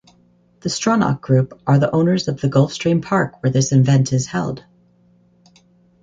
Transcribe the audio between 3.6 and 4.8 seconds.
event is held.